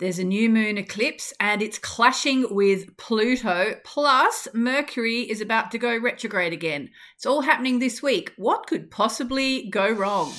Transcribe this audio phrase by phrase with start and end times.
[0.00, 5.78] There's a new moon eclipse and it's clashing with Pluto, plus Mercury is about to
[5.78, 6.90] go retrograde again.
[7.14, 8.32] It's all happening this week.
[8.36, 10.32] What could possibly go wrong?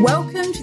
[0.00, 0.47] Welcome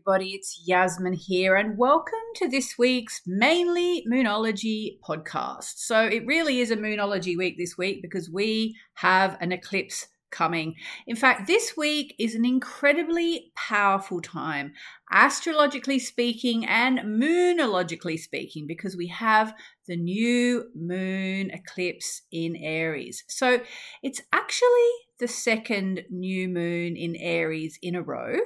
[0.00, 0.30] everybody.
[0.30, 5.74] It's Yasmin here, and welcome to this week's Mainly Moonology podcast.
[5.76, 10.74] So, it really is a Moonology week this week because we have an eclipse coming.
[11.06, 14.72] In fact, this week is an incredibly powerful time,
[15.12, 19.52] astrologically speaking and moonologically speaking, because we have
[19.86, 23.22] the new moon eclipse in Aries.
[23.28, 23.60] So,
[24.02, 28.36] it's actually the second new moon in Aries in a row.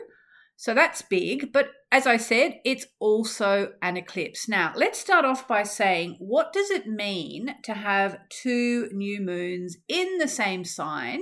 [0.57, 4.49] So that's big, but as I said, it's also an eclipse.
[4.49, 9.77] Now, let's start off by saying what does it mean to have two new moons
[9.89, 11.21] in the same sign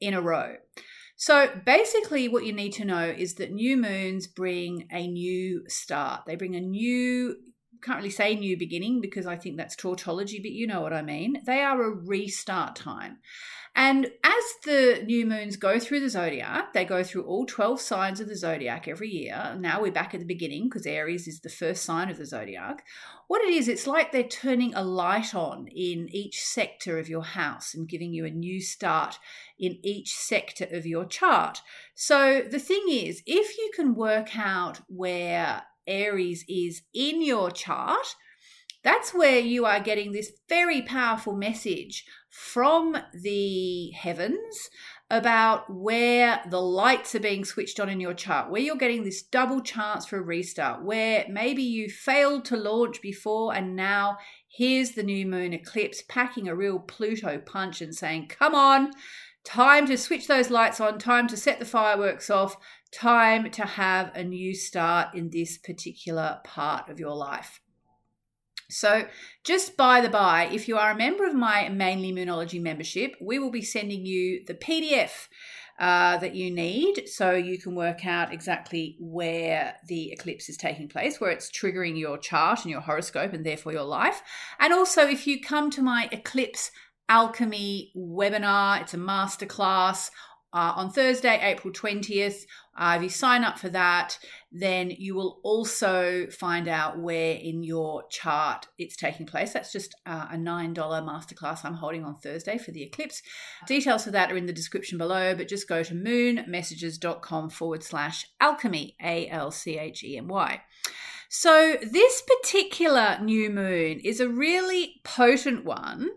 [0.00, 0.56] in a row?
[1.16, 6.22] So basically, what you need to know is that new moons bring a new start.
[6.26, 7.36] They bring a new,
[7.82, 11.02] can't really say new beginning because I think that's tautology, but you know what I
[11.02, 11.42] mean.
[11.44, 13.18] They are a restart time.
[13.74, 18.20] And as the new moons go through the zodiac, they go through all 12 signs
[18.20, 19.56] of the zodiac every year.
[19.58, 22.84] Now we're back at the beginning because Aries is the first sign of the zodiac.
[23.28, 27.22] What it is, it's like they're turning a light on in each sector of your
[27.22, 29.18] house and giving you a new start
[29.58, 31.62] in each sector of your chart.
[31.94, 38.16] So the thing is, if you can work out where Aries is in your chart,
[38.82, 44.70] that's where you are getting this very powerful message from the heavens
[45.10, 49.22] about where the lights are being switched on in your chart, where you're getting this
[49.22, 54.16] double chance for a restart, where maybe you failed to launch before and now
[54.48, 58.90] here's the new moon eclipse packing a real Pluto punch and saying, come on,
[59.44, 62.56] time to switch those lights on, time to set the fireworks off,
[62.92, 67.60] time to have a new start in this particular part of your life.
[68.70, 69.06] So,
[69.44, 73.38] just by the by, if you are a member of my Mainly Moonology membership, we
[73.38, 75.28] will be sending you the PDF
[75.78, 80.88] uh, that you need so you can work out exactly where the eclipse is taking
[80.88, 84.22] place, where it's triggering your chart and your horoscope and therefore your life.
[84.58, 86.70] And also, if you come to my Eclipse
[87.08, 90.10] Alchemy webinar, it's a masterclass
[90.52, 92.44] uh, on Thursday, April 20th.
[92.76, 94.18] Uh, if you sign up for that,
[94.50, 99.52] then you will also find out where in your chart it's taking place.
[99.52, 103.22] That's just uh, a $9 masterclass I'm holding on Thursday for the eclipse.
[103.66, 108.26] Details for that are in the description below, but just go to moonmessages.com forward slash
[108.40, 110.60] alchemy, A L C H E M Y.
[111.34, 116.10] So, this particular new moon is a really potent one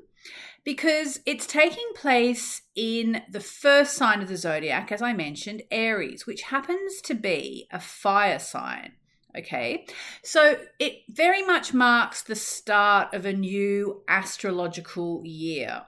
[0.66, 6.26] because it's taking place in the first sign of the zodiac, as I mentioned, Aries,
[6.26, 8.94] which happens to be a fire sign.
[9.38, 9.86] Okay,
[10.24, 15.84] so it very much marks the start of a new astrological year.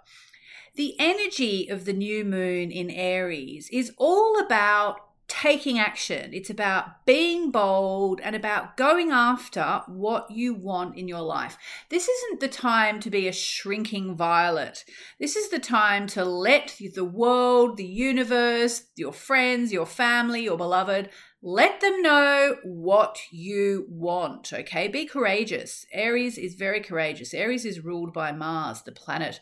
[0.76, 6.34] The energy of the new moon in Aries is all about taking action.
[6.34, 11.58] It's about being bold and about going after what you want in your life.
[11.90, 14.86] This isn't the time to be a shrinking violet.
[15.20, 20.58] This is the time to let the world, the universe, your friends, your family, your
[20.58, 21.10] beloved,
[21.48, 24.52] let them know what you want.
[24.52, 25.86] Okay, be courageous.
[25.94, 27.34] Aries is very courageous.
[27.34, 29.40] Aries is ruled by Mars, the planet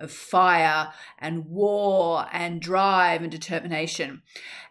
[0.00, 4.22] of fire and war and drive and determination.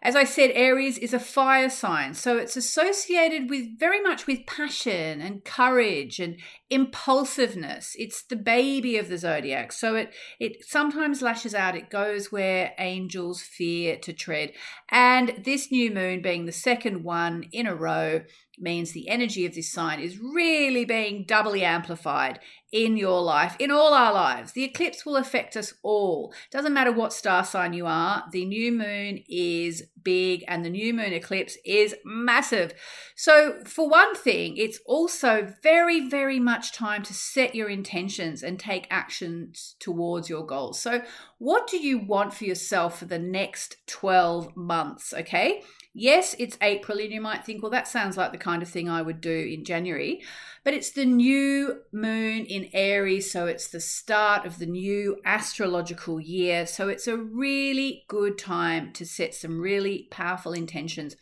[0.02, 4.44] As I said, Aries is a fire sign, so it's associated with very much with
[4.46, 6.36] passion and courage and
[6.72, 7.94] impulsiveness.
[7.98, 11.76] It's the baby of the zodiac, so it it sometimes lashes out.
[11.76, 14.52] It goes where angels fear to tread.
[14.90, 18.22] And this new moon being the second one in a row
[18.58, 22.38] means the energy of this sign is really being doubly amplified
[22.72, 24.52] in your life, in all our lives.
[24.52, 26.32] The eclipse will affect us all.
[26.50, 30.94] Doesn't matter what star sign you are, the new moon is big and the new
[30.94, 32.72] moon eclipse is massive.
[33.14, 38.58] So, for one thing, it's also very, very much time to set your intentions and
[38.58, 40.80] take actions towards your goals.
[40.80, 41.02] So,
[41.42, 45.12] what do you want for yourself for the next 12 months?
[45.12, 45.64] Okay.
[45.92, 48.88] Yes, it's April, and you might think, well, that sounds like the kind of thing
[48.88, 50.22] I would do in January.
[50.62, 56.20] But it's the new moon in Aries, so it's the start of the new astrological
[56.20, 56.64] year.
[56.64, 61.16] So it's a really good time to set some really powerful intentions,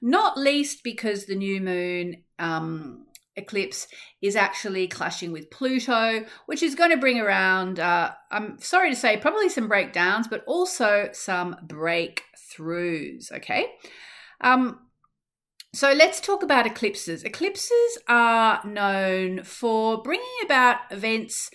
[0.00, 3.05] not least because the new moon um,
[3.36, 3.86] eclipse
[4.22, 8.96] is actually clashing with Pluto, which is going to bring around, uh, I'm sorry to
[8.96, 13.32] say, probably some breakdowns, but also some breakthroughs.
[13.32, 13.66] Okay.
[14.40, 14.80] Um,
[15.74, 17.22] so let's talk about eclipses.
[17.22, 21.50] Eclipses are known for bringing about events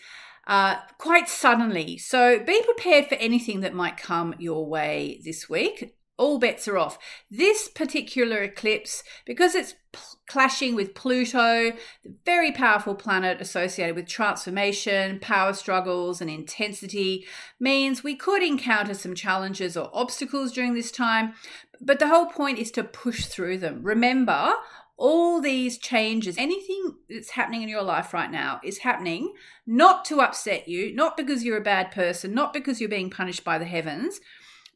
[0.48, 1.98] uh, quite suddenly.
[1.98, 6.78] So be prepared for anything that might come your way this week all bets are
[6.78, 6.98] off.
[7.30, 11.72] This particular eclipse, because it's p- clashing with Pluto,
[12.04, 17.26] the very powerful planet associated with transformation, power struggles, and intensity,
[17.60, 21.34] means we could encounter some challenges or obstacles during this time.
[21.80, 23.82] But the whole point is to push through them.
[23.82, 24.54] Remember,
[25.02, 29.34] all these changes, anything that's happening in your life right now is happening
[29.66, 33.44] not to upset you, not because you're a bad person, not because you're being punished
[33.44, 34.20] by the heavens,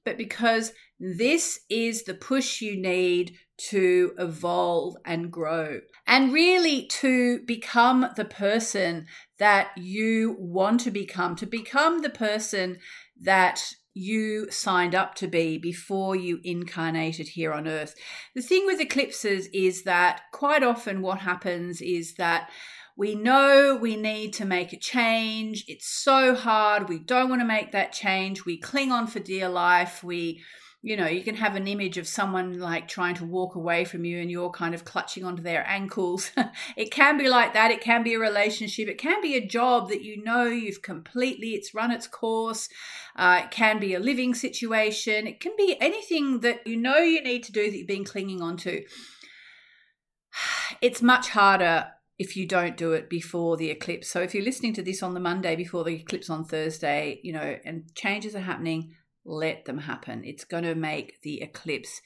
[0.06, 7.40] but because this is the push you need to evolve and grow and really to
[7.46, 9.08] become the person
[9.40, 12.78] that you want to become, to become the person
[13.22, 17.96] that you signed up to be before you incarnated here on earth.
[18.36, 22.50] The thing with eclipses is that quite often what happens is that
[22.98, 25.66] we know we need to make a change.
[25.68, 26.88] It's so hard.
[26.88, 28.46] We don't want to make that change.
[28.46, 30.02] We cling on for dear life.
[30.02, 30.42] We,
[30.82, 34.06] you know, you can have an image of someone like trying to walk away from
[34.06, 36.32] you and you're kind of clutching onto their ankles.
[36.78, 37.70] it can be like that.
[37.70, 38.88] It can be a relationship.
[38.88, 42.70] It can be a job that you know you've completely, it's run its course.
[43.18, 45.28] Uh, it can be a living situation.
[45.28, 48.42] It can be anything that you know you need to do that you've been clinging
[48.42, 48.84] onto.
[50.82, 54.10] It's much harder if you don't do it before the eclipse.
[54.10, 57.34] So if you're listening to this on the Monday before the eclipse on Thursday, you
[57.34, 58.94] know, and changes are happening,
[59.26, 60.24] let them happen.
[60.24, 62.02] It's going to make the eclipse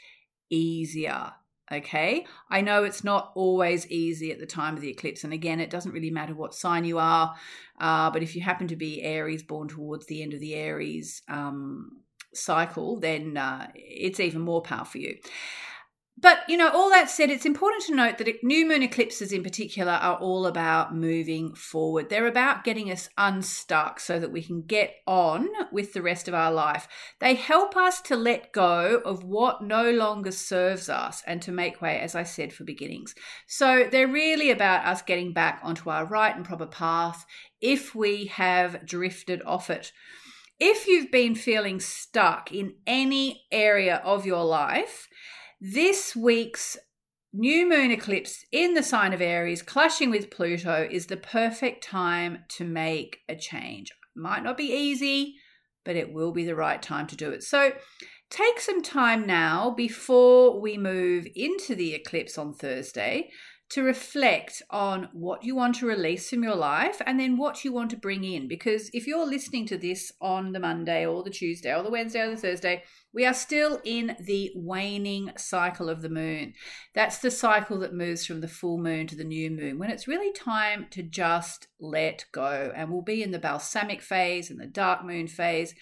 [0.50, 1.34] easier.
[1.72, 2.26] Okay.
[2.50, 5.24] I know it's not always easy at the time of the eclipse.
[5.24, 7.36] And again, it doesn't really matter what sign you are.
[7.80, 11.22] Uh, but if you happen to be Aries, born towards the end of the Aries
[11.30, 11.92] um,
[12.34, 15.18] cycle, then uh, it's even more powerful for you.
[16.22, 19.42] But, you know, all that said, it's important to note that new moon eclipses in
[19.42, 22.10] particular are all about moving forward.
[22.10, 26.34] They're about getting us unstuck so that we can get on with the rest of
[26.34, 26.90] our life.
[27.20, 31.82] They help us to let go of what no longer serves us and to make
[31.82, 33.16] way, as I said, for beginnings.
[33.48, 37.26] So they're really about us getting back onto our right and proper path
[37.62, 39.94] if we have drifted off it.
[40.60, 45.08] If you've been feeling stuck in any area of your life,
[45.62, 46.78] this week's
[47.34, 52.40] new moon eclipse in the sign of Aries, clashing with Pluto, is the perfect time
[52.50, 53.92] to make a change.
[53.92, 55.36] It Might not be easy,
[55.86, 57.44] but it will be the right time to do it.
[57.44, 57.74] So
[58.30, 63.30] take some time now before we move into the eclipse on Thursday
[63.70, 67.72] to reflect on what you want to release from your life and then what you
[67.72, 68.48] want to bring in.
[68.48, 72.22] Because if you're listening to this on the Monday or the Tuesday or the Wednesday
[72.22, 72.84] or the Thursday,
[73.14, 76.54] we are still in the waning cycle of the moon.
[76.96, 80.08] That's the cycle that moves from the full moon to the new moon when it's
[80.08, 82.72] really time to just let go.
[82.76, 85.76] And we'll be in the balsamic phase and the dark moon phase,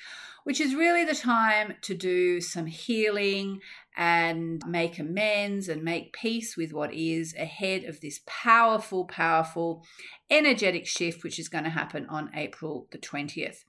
[0.48, 3.60] which is really the time to do some healing
[3.98, 9.84] and make amends and make peace with what is ahead of this powerful, powerful
[10.30, 13.66] energetic shift, which is going to happen on April the 20th.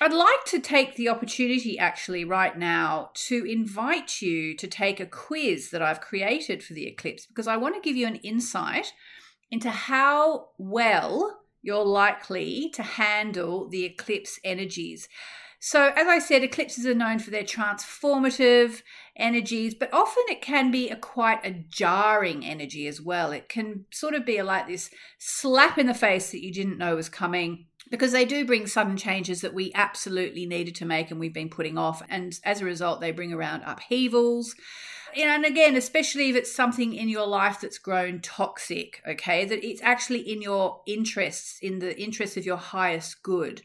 [0.00, 5.06] I'd like to take the opportunity actually right now to invite you to take a
[5.06, 8.94] quiz that I've created for the eclipse because I want to give you an insight
[9.50, 15.06] into how well you're likely to handle the eclipse energies.
[15.62, 18.80] So, as I said, eclipses are known for their transformative
[19.14, 23.30] energies, but often it can be a quite a jarring energy as well.
[23.30, 24.88] It can sort of be like this
[25.18, 28.96] slap in the face that you didn't know was coming because they do bring sudden
[28.96, 32.02] changes that we absolutely needed to make and we've been putting off.
[32.08, 34.54] And as a result, they bring around upheavals.
[35.14, 39.82] And again, especially if it's something in your life that's grown toxic, okay, that it's
[39.82, 43.60] actually in your interests, in the interests of your highest good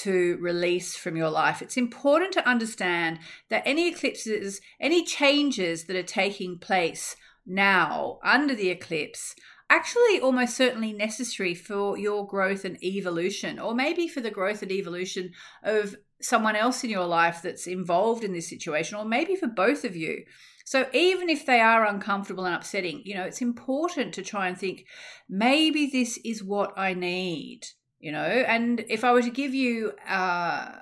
[0.00, 1.62] to release from your life.
[1.62, 3.18] It's important to understand
[3.50, 9.34] that any eclipses, any changes that are taking place now under the eclipse
[9.68, 14.70] actually almost certainly necessary for your growth and evolution, or maybe for the growth and
[14.70, 15.32] evolution
[15.62, 19.84] of someone else in your life that's involved in this situation, or maybe for both
[19.84, 20.24] of you.
[20.66, 24.58] So even if they are uncomfortable and upsetting, you know, it's important to try and
[24.58, 24.84] think
[25.28, 27.62] maybe this is what I need,
[28.02, 28.18] you know.
[28.18, 30.72] And if I were to give you uh,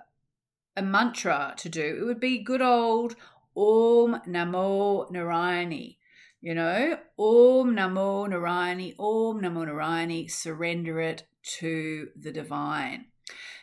[0.76, 3.14] a mantra to do, it would be good old
[3.56, 5.98] Om Namo Narayani.
[6.40, 11.24] You know, Om Namo Narayani, Om Namo Narayani, surrender it
[11.58, 13.06] to the divine.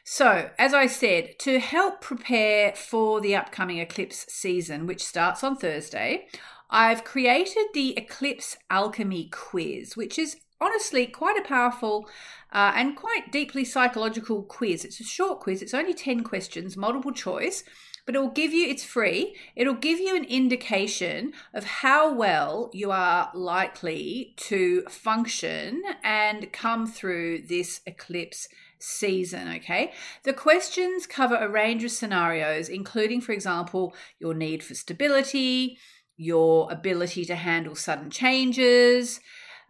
[0.03, 5.57] So, as I said, to help prepare for the upcoming eclipse season, which starts on
[5.57, 6.27] Thursday,
[6.69, 12.09] I've created the Eclipse Alchemy Quiz, which is honestly quite a powerful
[12.51, 14.85] uh, and quite deeply psychological quiz.
[14.85, 17.63] It's a short quiz, it's only 10 questions, multiple choice,
[18.05, 22.71] but it will give you, it's free, it'll give you an indication of how well
[22.73, 28.47] you are likely to function and come through this eclipse
[28.79, 29.49] season.
[29.55, 29.91] Okay.
[30.23, 35.77] The questions cover a range of scenarios, including, for example, your need for stability,
[36.15, 39.19] your ability to handle sudden changes.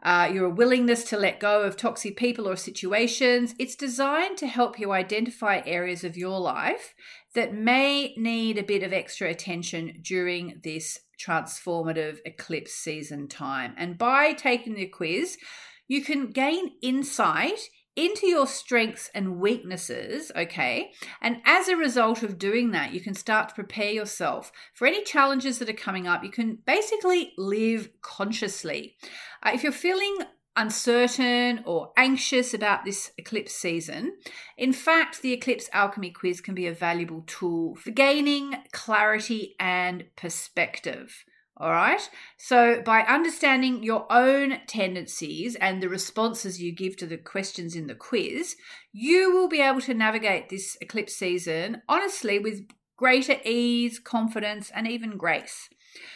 [0.04, 3.56] Uh, your willingness to let go of toxic people or situations.
[3.58, 6.94] It's designed to help you identify areas of your life
[7.34, 13.74] that may need a bit of extra attention during this transformative eclipse season time.
[13.78, 15.38] And by taking the quiz,
[15.88, 17.60] you can gain insight
[17.98, 20.92] into your strengths and weaknesses, okay?
[21.20, 25.04] And as a result of doing that, you can start to prepare yourself for any
[25.04, 26.24] challenges that are coming up.
[26.24, 28.96] You can basically live consciously.
[29.42, 30.20] Uh, if you're feeling
[30.56, 34.16] uncertain or anxious about this eclipse season,
[34.58, 40.06] in fact, the Eclipse Alchemy Quiz can be a valuable tool for gaining clarity and
[40.16, 41.26] perspective.
[41.60, 42.08] All right.
[42.38, 47.88] So, by understanding your own tendencies and the responses you give to the questions in
[47.88, 48.56] the quiz,
[48.94, 54.88] you will be able to navigate this eclipse season honestly with greater ease, confidence, and
[54.88, 55.70] even grace.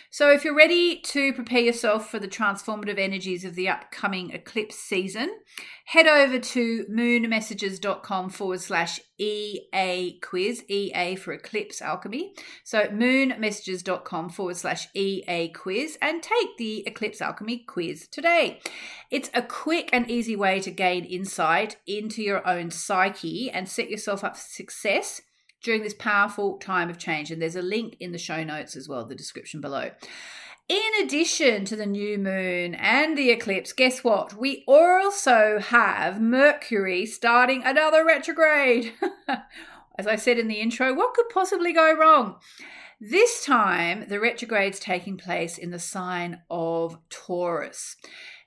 [0.10, 4.76] So, if you're ready to prepare yourself for the transformative energies of the upcoming eclipse
[4.76, 5.40] season,
[5.86, 12.34] head over to moonmessages.com forward slash EA quiz, EA for Eclipse Alchemy.
[12.64, 18.60] So, moonmessages.com forward slash EA quiz and take the Eclipse Alchemy quiz today.
[19.10, 23.90] It's a quick and easy way to gain insight into your own psyche and set
[23.90, 25.22] yourself up for success
[25.64, 27.32] during this powerful time of change.
[27.32, 29.92] And there's a link in the show notes as well, the description below.
[30.70, 34.38] In addition to the new moon and the eclipse, guess what?
[34.38, 38.94] We also have Mercury starting another retrograde.
[39.98, 42.38] As I said in the intro, what could possibly go wrong?
[43.02, 47.98] This time, the retrograde's taking place in the sign of Taurus.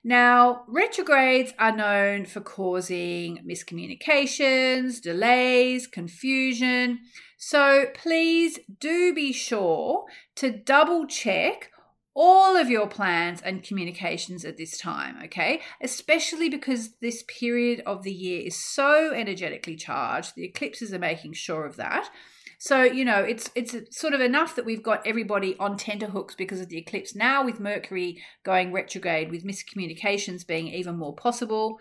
[0.07, 6.99] Now, retrogrades are known for causing miscommunications, delays, confusion.
[7.37, 11.71] So please do be sure to double check
[12.13, 15.61] all of your plans and communications at this time, okay?
[15.81, 20.35] Especially because this period of the year is so energetically charged.
[20.35, 22.11] The eclipses are making sure of that.
[22.57, 26.61] So you know, it's it's sort of enough that we've got everybody on tenterhooks because
[26.61, 27.15] of the eclipse.
[27.15, 31.79] Now with Mercury going retrograde, with miscommunications being even more possible,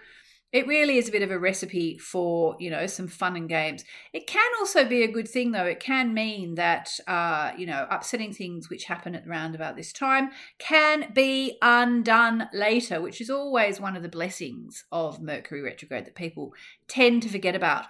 [0.55, 3.85] it really is a bit of a recipe for you know some fun and games.
[4.13, 5.65] It can also be a good thing though.
[5.65, 9.93] It can mean that uh, you know upsetting things which happen at around about this
[9.93, 16.07] time can be undone later which is always one of the blessings of mercury retrograde
[16.07, 16.55] that people
[16.87, 17.87] tend to forget about.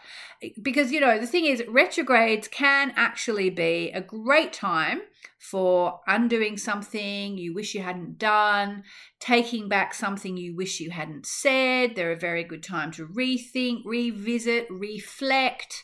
[0.60, 5.02] Because you know the thing is retrogrades can actually be a great time
[5.50, 8.82] for undoing something you wish you hadn't done,
[9.20, 11.94] taking back something you wish you hadn't said.
[11.94, 15.82] They're a very good time to rethink, revisit, reflect.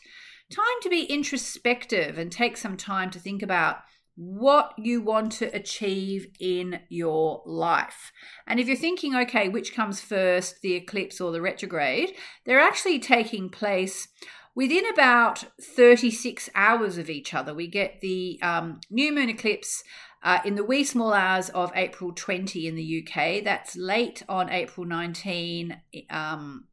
[0.51, 3.77] Time to be introspective and take some time to think about
[4.15, 8.11] what you want to achieve in your life.
[8.47, 12.13] And if you're thinking, okay, which comes first, the eclipse or the retrograde,
[12.45, 14.07] they're actually taking place
[14.53, 19.83] Within about 36 hours of each other, we get the um, new moon eclipse
[20.23, 23.43] uh, in the wee small hours of April 20 in the UK.
[23.43, 26.65] That's late on April 19 um,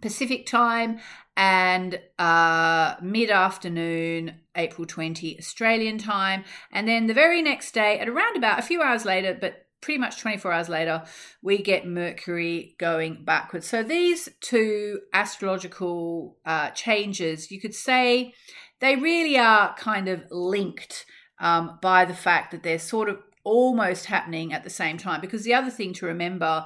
[0.00, 1.00] Pacific time
[1.36, 6.44] and uh, mid afternoon, April 20 Australian time.
[6.70, 9.98] And then the very next day, at around about a few hours later, but pretty
[9.98, 11.04] much 24 hours later,
[11.42, 13.68] we get Mercury going backwards.
[13.68, 18.32] So these two astrological uh, changes, you could say,
[18.80, 21.04] they really are kind of linked
[21.38, 25.20] um, by the fact that they're sort of almost happening at the same time.
[25.20, 26.64] Because the other thing to remember,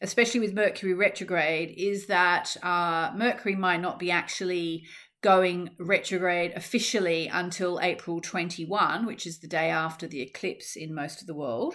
[0.00, 4.84] especially with Mercury retrograde, is that uh, Mercury might not be actually
[5.26, 11.20] going retrograde officially until April 21, which is the day after the eclipse in most
[11.20, 11.74] of the world.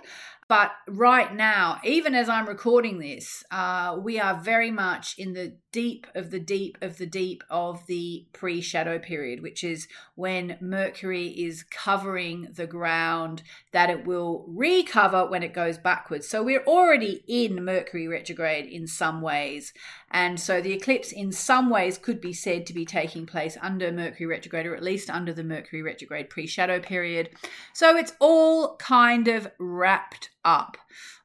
[0.52, 5.54] But right now, even as I'm recording this, uh, we are very much in the
[5.72, 10.58] deep of the deep of the deep of the pre shadow period, which is when
[10.60, 16.28] Mercury is covering the ground that it will recover when it goes backwards.
[16.28, 19.72] So we're already in Mercury retrograde in some ways.
[20.10, 23.90] And so the eclipse, in some ways, could be said to be taking place under
[23.90, 27.30] Mercury retrograde, or at least under the Mercury retrograde pre shadow period.
[27.72, 30.78] So it's all kind of wrapped up.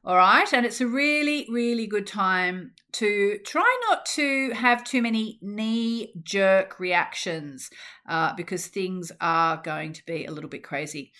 [0.03, 0.51] All right.
[0.53, 6.13] And it's a really, really good time to try not to have too many knee
[6.23, 7.69] jerk reactions
[8.07, 11.11] uh, because things are going to be a little bit crazy.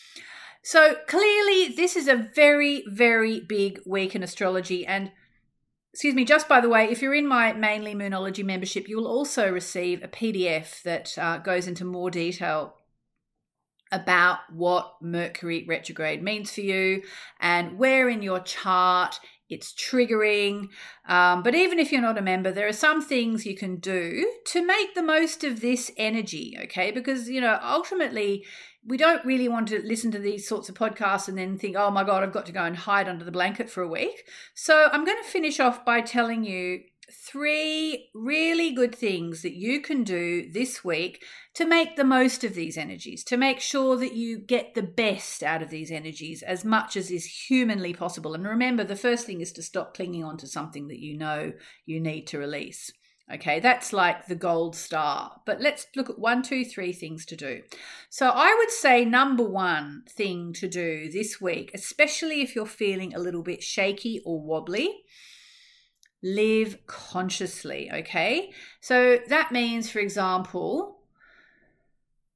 [0.63, 4.85] So clearly, this is a very, very big week in astrology.
[4.85, 5.11] And
[5.93, 9.07] excuse me, just by the way, if you're in my mainly Moonology membership, you will
[9.07, 12.76] also receive a PDF that uh, goes into more detail
[13.91, 17.03] about what Mercury retrograde means for you
[17.39, 20.67] and where in your chart it's triggering.
[21.07, 24.29] Um, but even if you're not a member, there are some things you can do
[24.47, 26.91] to make the most of this energy, okay?
[26.91, 28.45] Because, you know, ultimately,
[28.85, 31.91] we don't really want to listen to these sorts of podcasts and then think, oh
[31.91, 34.23] my God, I've got to go and hide under the blanket for a week.
[34.53, 39.81] So I'm going to finish off by telling you three really good things that you
[39.81, 41.23] can do this week
[41.53, 45.41] to make the most of these energies, to make sure that you get the best
[45.41, 48.33] out of these energies as much as is humanly possible.
[48.33, 51.53] And remember, the first thing is to stop clinging on to something that you know
[51.85, 52.91] you need to release.
[53.33, 55.41] Okay, that's like the gold star.
[55.45, 57.61] But let's look at one, two, three things to do.
[58.09, 63.13] So I would say number one thing to do this week, especially if you're feeling
[63.13, 65.03] a little bit shaky or wobbly,
[66.35, 67.89] live consciously.
[67.91, 68.51] Okay.
[68.81, 70.99] So that means, for example,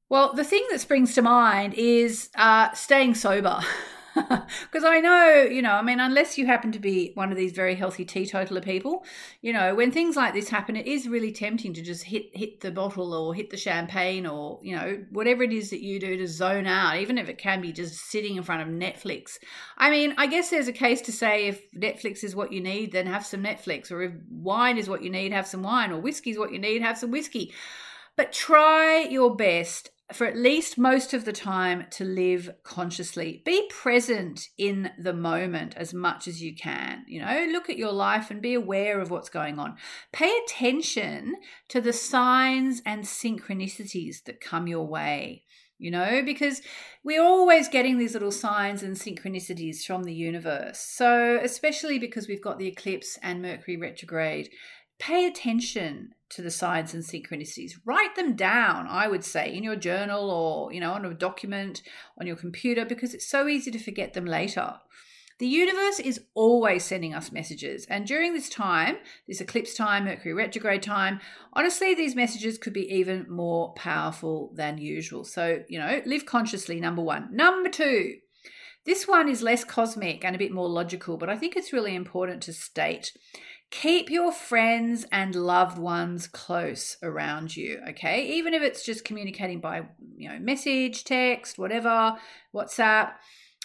[0.10, 3.60] well, the thing that springs to mind is uh, staying sober.
[4.62, 7.52] Because I know, you know, I mean, unless you happen to be one of these
[7.52, 9.06] very healthy teetotaler people,
[9.42, 12.62] you know, when things like this happen, it is really tempting to just hit hit
[12.62, 16.18] the bottle or hit the champagne or you know whatever it is that you do
[16.18, 19.38] to zone out, even if it can be just sitting in front of Netflix.
[19.78, 22.92] I mean, I guess there's a case to say if Netflix is what you need,
[22.92, 26.00] then have some Netflix, or if wine is what you need, have some wine, or
[26.00, 27.54] whiskey is what you need, have some whiskey.
[28.18, 33.42] But try your best for at least most of the time to live consciously.
[33.46, 37.04] Be present in the moment as much as you can.
[37.08, 39.78] You know, look at your life and be aware of what's going on.
[40.12, 41.36] Pay attention
[41.70, 45.44] to the signs and synchronicities that come your way.
[45.78, 46.62] You know, because
[47.04, 50.80] we're always getting these little signs and synchronicities from the universe.
[50.80, 54.50] So, especially because we've got the eclipse and Mercury retrograde,
[55.00, 57.74] pay attention to the signs and synchronicities.
[57.86, 61.82] Write them down, I would say, in your journal or, you know, on a document
[62.20, 64.76] on your computer because it's so easy to forget them later.
[65.40, 67.88] The universe is always sending us messages.
[67.90, 71.20] And during this time, this eclipse time, Mercury retrograde time,
[71.54, 75.24] honestly, these messages could be even more powerful than usual.
[75.24, 77.36] So, you know, live consciously, number one.
[77.36, 78.18] Number two,
[78.86, 81.96] this one is less cosmic and a bit more logical, but I think it's really
[81.96, 83.12] important to state.
[83.72, 88.26] Keep your friends and loved ones close around you, okay?
[88.34, 89.84] Even if it's just communicating by,
[90.18, 92.18] you know, message, text, whatever,
[92.54, 93.14] WhatsApp.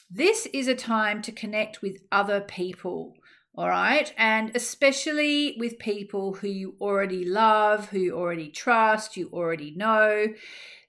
[0.09, 3.14] This is a time to connect with other people,
[3.57, 4.14] all right?
[4.16, 10.29] And especially with people who you already love, who you already trust, you already know.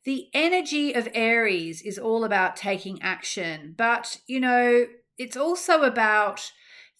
[0.05, 4.85] The energy of Aries is all about taking action, but, you know,
[5.17, 6.51] it's also about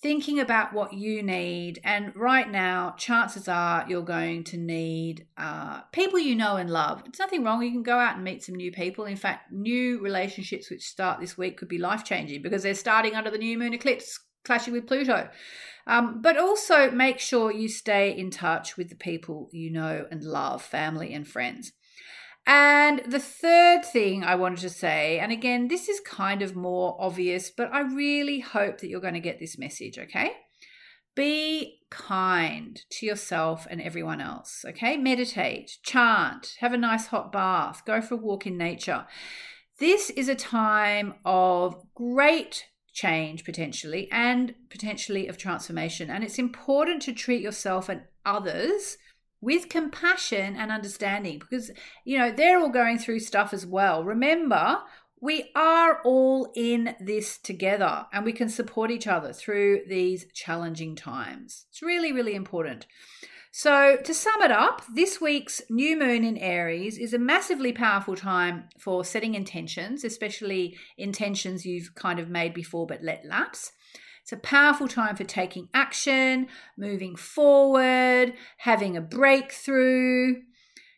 [0.01, 1.79] thinking about what you need.
[1.83, 7.03] And right now, chances are you're going to need uh, people you know and love.
[7.05, 7.63] It's nothing wrong.
[7.63, 9.05] You can go out and meet some new people.
[9.05, 13.15] In fact, new relationships which start this week could be life changing because they're starting
[13.15, 15.29] under the new moon eclipse clashing with Pluto.
[15.88, 20.23] Um, but also make sure you stay in touch with the people you know and
[20.23, 21.71] love, family and friends.
[22.47, 26.95] And the third thing I wanted to say, and again, this is kind of more
[26.97, 30.31] obvious, but I really hope that you're going to get this message, okay?
[31.13, 34.95] Be kind to yourself and everyone else, okay?
[34.95, 39.05] Meditate, chant, have a nice hot bath, go for a walk in nature.
[39.77, 46.10] This is a time of great change potentially and potentially of transformation.
[46.10, 48.97] And it's important to treat yourself and others
[49.41, 51.71] with compassion and understanding because
[52.06, 54.80] you know they're all going through stuff as well remember
[55.19, 60.95] we are all in this together and we can support each other through these challenging
[60.95, 61.65] times.
[61.69, 62.86] It's really, really important.
[63.52, 68.15] So, to sum it up, this week's new moon in Aries is a massively powerful
[68.15, 73.71] time for setting intentions, especially intentions you've kind of made before but let lapse.
[74.27, 80.41] It's a powerful time for taking action, moving forward, having a breakthrough,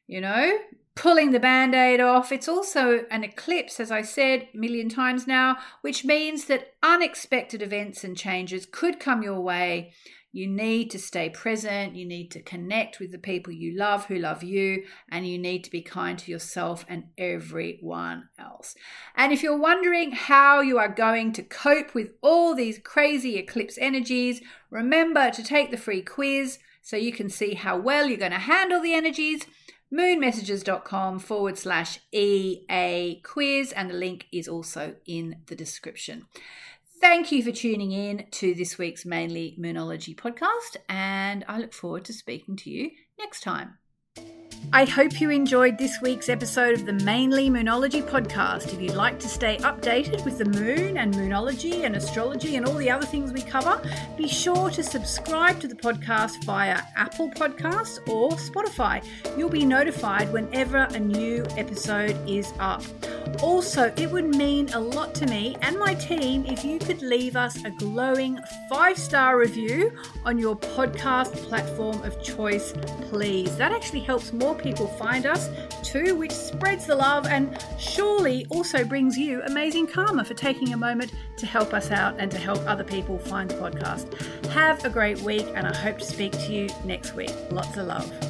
[0.08, 0.58] you know,
[0.96, 2.32] pulling the band aid off.
[2.32, 7.62] It's also an eclipse, as I said a million times now, which means that unexpected
[7.62, 9.94] events and changes could come your way.
[10.32, 11.96] You need to stay present.
[11.96, 15.64] You need to connect with the people you love who love you, and you need
[15.64, 18.76] to be kind to yourself and everyone else.
[19.16, 23.78] And if you're wondering how you are going to cope with all these crazy eclipse
[23.80, 28.32] energies, remember to take the free quiz so you can see how well you're going
[28.32, 29.46] to handle the energies
[29.92, 36.26] moonmessages.com forward slash EA quiz, and the link is also in the description.
[37.02, 42.04] Thank you for tuning in to this week's Mainly Moonology podcast, and I look forward
[42.06, 43.79] to speaking to you next time.
[44.72, 48.72] I hope you enjoyed this week's episode of the Mainly Moonology podcast.
[48.72, 52.76] If you'd like to stay updated with the moon and moonology and astrology and all
[52.76, 53.82] the other things we cover,
[54.16, 59.04] be sure to subscribe to the podcast via Apple Podcasts or Spotify.
[59.36, 62.84] You'll be notified whenever a new episode is up.
[63.42, 67.36] Also, it would mean a lot to me and my team if you could leave
[67.36, 68.38] us a glowing
[68.70, 69.92] five star review
[70.26, 72.74] on your podcast platform of choice,
[73.10, 73.56] please.
[73.58, 75.50] That actually helps more people find us
[75.84, 80.78] too, which spreads the love and surely also brings you amazing karma for taking a
[80.78, 84.14] moment to help us out and to help other people find the podcast.
[84.48, 87.32] Have a great week, and I hope to speak to you next week.
[87.52, 88.29] Lots of love.